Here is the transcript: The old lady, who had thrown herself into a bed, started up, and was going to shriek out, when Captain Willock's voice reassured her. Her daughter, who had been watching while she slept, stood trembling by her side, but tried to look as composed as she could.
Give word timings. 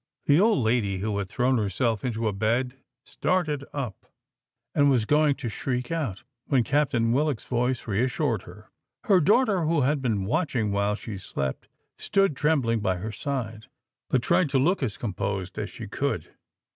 The 0.25 0.39
old 0.39 0.57
lady, 0.63 0.97
who 0.97 1.15
had 1.19 1.29
thrown 1.29 1.59
herself 1.59 2.03
into 2.03 2.27
a 2.27 2.33
bed, 2.33 2.73
started 3.03 3.63
up, 3.71 4.11
and 4.73 4.89
was 4.89 5.05
going 5.05 5.35
to 5.35 5.47
shriek 5.47 5.91
out, 5.91 6.23
when 6.47 6.63
Captain 6.63 7.11
Willock's 7.11 7.45
voice 7.45 7.85
reassured 7.85 8.41
her. 8.41 8.71
Her 9.03 9.21
daughter, 9.21 9.61
who 9.65 9.81
had 9.81 10.01
been 10.01 10.25
watching 10.25 10.71
while 10.71 10.95
she 10.95 11.19
slept, 11.19 11.67
stood 11.99 12.35
trembling 12.35 12.79
by 12.79 12.95
her 12.95 13.11
side, 13.11 13.67
but 14.09 14.23
tried 14.23 14.49
to 14.49 14.57
look 14.57 14.81
as 14.81 14.97
composed 14.97 15.59
as 15.59 15.69
she 15.69 15.87
could. 15.87 16.33